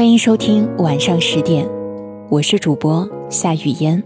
[0.00, 1.68] 欢迎收听晚上十点，
[2.30, 4.02] 我是主播夏雨嫣。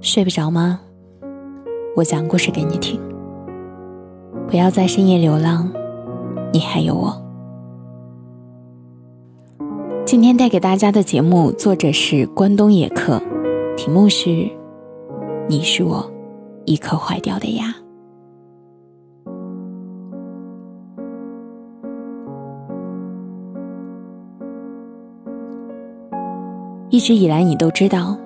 [0.00, 0.80] 睡不着吗？
[1.94, 3.00] 我讲故事给你听。
[4.48, 5.72] 不要在深夜流浪，
[6.52, 7.22] 你还有我。
[10.04, 13.22] 今天带给大家的节目，作者是关东野客，
[13.76, 14.50] 题目是
[15.46, 16.04] “你是我
[16.64, 17.72] 一颗坏掉的牙”。
[26.90, 28.18] 一直以来，你都知道，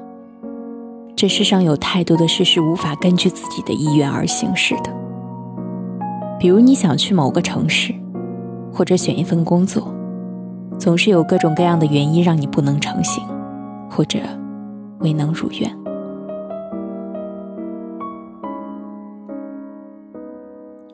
[1.14, 4.90] 这世上有太多的事是无法根据自己的意愿而行事的。
[6.38, 7.94] 比如，你想去某个城市，
[8.72, 9.94] 或者选一份工作，
[10.78, 13.22] 总是有各种各样的原因让你不能成行，
[13.90, 14.18] 或者
[15.00, 15.70] 未能如愿。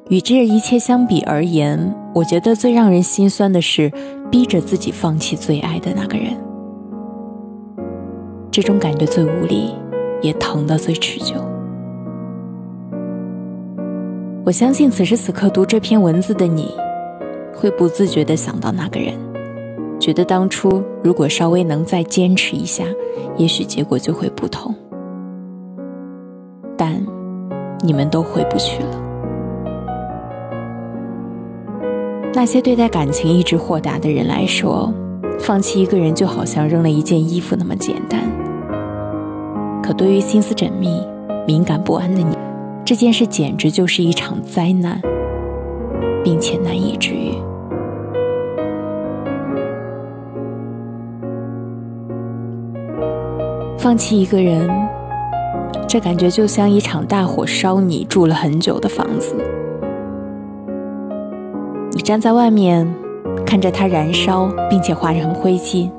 [0.09, 3.92] 与这一切相比而言，我觉得最让人心酸的是，
[4.28, 6.37] 逼着自己放弃最爱的那个人。
[8.51, 9.75] 这种感觉最无力，
[10.20, 11.34] 也疼得最持久。
[14.45, 16.75] 我相信此时此刻读这篇文字的你，
[17.55, 19.15] 会不自觉地想到那个人，
[20.01, 22.84] 觉得当初如果稍微能再坚持一下，
[23.37, 24.75] 也许结果就会不同。
[26.77, 27.01] 但
[27.84, 29.01] 你们都回不去了。
[32.33, 34.93] 那些对待感情一直豁达的人来说，
[35.41, 38.20] 放弃一个人就好像扔了一件衣服那么简单。
[39.82, 41.02] 可对于心思缜密、
[41.47, 42.36] 敏感不安的你，
[42.84, 45.00] 这件事简直就是一场灾难，
[46.22, 47.32] 并且难以治愈。
[53.77, 54.70] 放弃一个人，
[55.88, 59.34] 这感觉就像一场大火烧你住了很久的房子。
[61.92, 62.86] 你站在外面，
[63.51, 65.91] 看着它燃烧，并且化成灰烬，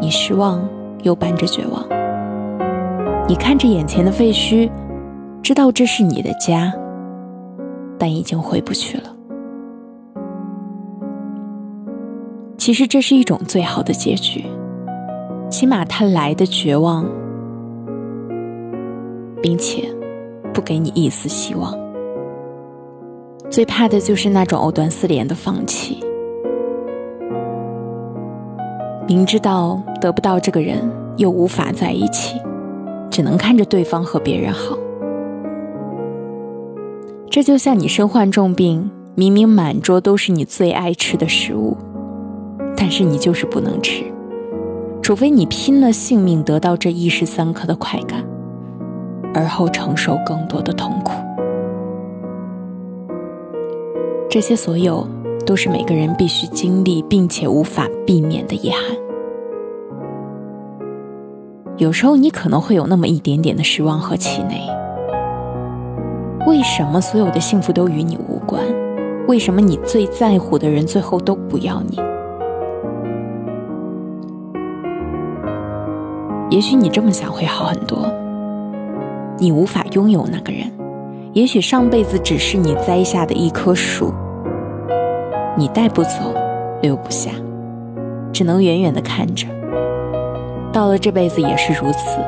[0.00, 0.64] 你失望
[1.02, 1.84] 又伴着绝望。
[3.26, 4.70] 你看着眼前的废墟，
[5.42, 6.72] 知道这是你的家，
[7.98, 9.04] 但已经回不去了。
[12.56, 14.44] 其实这是一种最好的结局，
[15.50, 17.04] 起码它来的绝望，
[19.42, 19.92] 并且
[20.54, 21.76] 不给你一丝希望。
[23.50, 25.98] 最怕的就是那种藕断丝连的放弃，
[29.06, 30.78] 明知道得不到这个人，
[31.16, 32.40] 又无法在一起。
[33.10, 34.74] 只能看着对方和别人好，
[37.28, 41.76] 这就像你身患重病，明明满桌都是你最爱吃的食物，
[42.74, 44.02] 但是你就是不能吃，
[45.02, 48.24] 除非你拼了性命得到这一时三刻的快感，
[49.34, 51.12] 而后承受更多的痛苦。
[54.30, 55.06] 这些所有
[55.44, 58.80] 都是每个人必须经历并且无法避免的遗憾。
[61.76, 64.60] 有时候你可能会有那么一点点的失望和气馁。
[66.46, 68.62] 为什么所有的幸福都与你无关？
[69.28, 71.98] 为什么你最在乎的人最后都不要你？
[76.50, 78.12] 也许你这么想会好很多。
[79.38, 80.70] 你无法拥有那个人，
[81.32, 84.12] 也许上辈子只是你栽下的一棵树，
[85.54, 86.34] 你带不走，
[86.80, 87.30] 留不下，
[88.32, 89.46] 只能远远的看着。
[90.72, 92.18] 到了这辈子也是如此，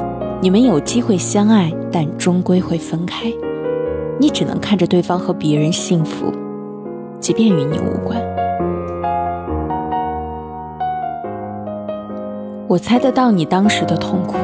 [0.43, 3.33] 你们有机会相爱，但终归会分开。
[4.21, 6.31] 你只能看着对方和别人幸福，
[7.19, 8.21] 即便与你无关。
[12.69, 14.37] 我猜得到你当时的痛苦，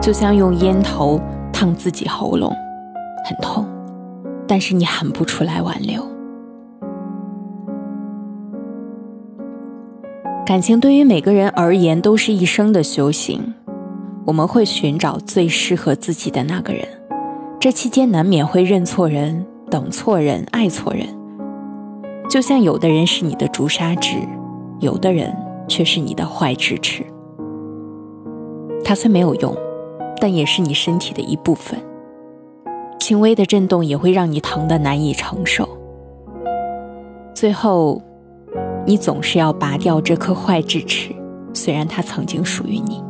[0.00, 1.20] 就像用烟头
[1.52, 2.50] 烫自己喉咙，
[3.26, 3.66] 很痛，
[4.46, 6.02] 但是你喊不出来挽留。
[10.46, 13.52] 感情对于每个人而言都是一生的修行，
[14.24, 16.86] 我们会寻找最适合自己的那个人，
[17.58, 21.04] 这期间难免会认错人、等错人、爱错人。
[22.30, 24.18] 就像有的人是你的朱砂痣，
[24.78, 27.04] 有的人却是你的坏智齿。
[28.84, 29.52] 它虽没有用，
[30.20, 31.76] 但也是你身体的一部分，
[33.00, 35.68] 轻微的震动也会让你疼得难以承受。
[37.34, 38.00] 最后。
[38.86, 41.12] 你总是要拔掉这颗坏智齿，
[41.52, 43.02] 虽然它曾经属于你。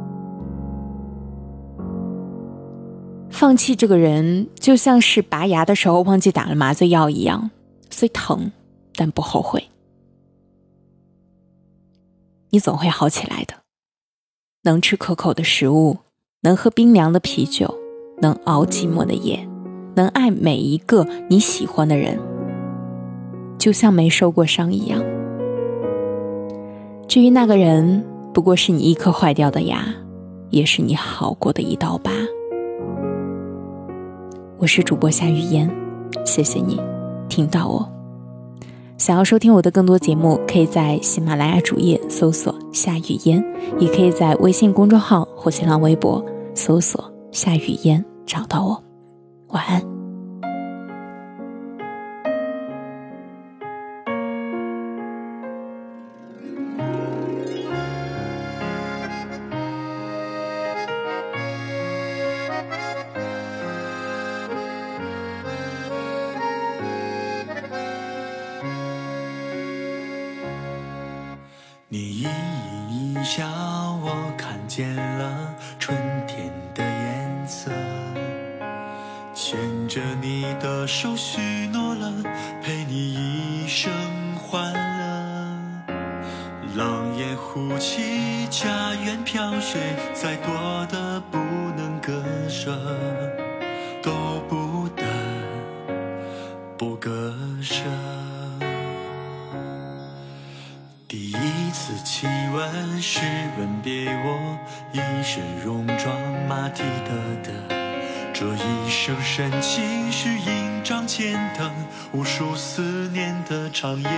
[3.28, 7.50] 放弃这个人，就像是拔牙的时候忘记打了麻醉药一样，
[7.90, 8.50] 虽疼，
[8.94, 9.69] 但不后悔。
[12.49, 13.55] 你总会好起来的。
[14.62, 15.99] 能吃可口的食物，
[16.40, 17.75] 能喝冰凉的啤酒，
[18.23, 19.46] 能熬寂寞的夜，
[19.94, 22.19] 能爱每一个你喜欢的人，
[23.58, 25.05] 就像没受过伤一样。
[27.08, 28.05] 至于那个人，
[28.35, 29.87] 不过是你一颗坏掉的牙，
[30.50, 32.11] 也是你好过的一道疤。
[34.58, 35.70] 我是主播夏雨嫣，
[36.25, 36.81] 谢谢你
[37.29, 37.88] 听到我。
[38.99, 43.44] 想要收听我的更多节目，可以在喜马拉雅主页搜索“夏雨嫣”，
[43.79, 46.25] 也可以在微信公众号或新浪微博
[46.55, 48.82] 搜索“夏雨嫣”找到我。
[49.50, 49.96] 晚安。
[73.26, 73.44] 颦一笑，
[74.05, 77.73] 我看见了春天的颜色。
[79.34, 79.58] 牵
[79.88, 82.12] 着你的手，许诺了
[82.62, 83.90] 陪你一生
[84.37, 85.56] 欢乐。
[86.76, 89.81] 狼烟呼起，家园飘雪，
[90.14, 91.38] 再多的不
[91.76, 92.78] 能割舍，
[102.26, 103.20] 次亲吻是
[103.56, 104.58] 吻别我
[104.90, 106.12] 一身戎装
[106.49, 107.11] 马蹄的
[107.44, 107.52] 的，
[108.34, 111.70] 这一生深情是印章前等
[112.11, 114.11] 无数思念的长夜，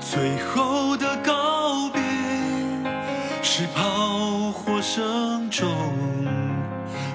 [0.00, 2.02] 最后的告别
[3.42, 5.68] 是炮火声中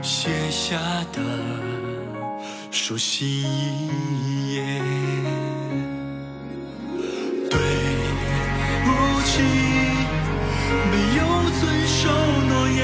[0.01, 0.77] 写下
[1.11, 1.21] 的
[2.71, 5.44] 熟悉一页。
[9.35, 9.41] 起，
[10.91, 11.19] 没有
[11.59, 11.99] 遵守
[12.47, 12.79] 诺言，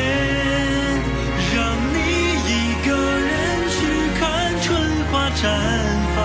[1.56, 1.58] 让
[1.94, 1.98] 你
[2.46, 2.52] 一
[2.86, 3.32] 个人
[3.70, 3.80] 去
[4.20, 4.22] 看
[4.62, 4.68] 春
[5.10, 5.40] 花绽
[6.14, 6.18] 放。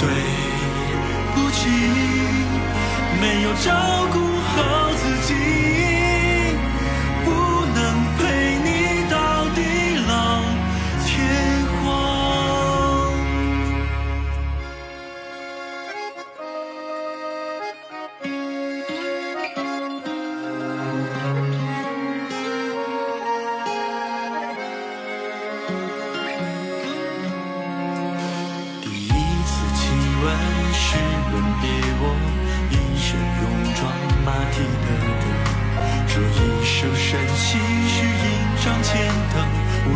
[0.00, 0.02] 对
[1.34, 1.58] 不起，
[3.20, 3.68] 没有照
[4.12, 4.16] 顾
[4.50, 4.56] 好
[4.96, 5.19] 自己，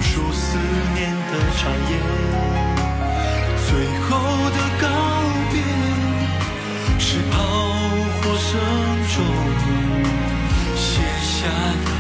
[0.05, 0.56] 数思
[0.95, 1.93] 念的长夜，
[3.67, 3.69] 最
[4.03, 4.09] 后
[4.51, 4.85] 的告
[5.51, 5.55] 别
[6.99, 7.35] 是炮
[8.21, 8.51] 火声
[9.15, 9.17] 中
[10.77, 10.83] 写
[11.23, 11.49] 下
[11.85, 11.94] 的。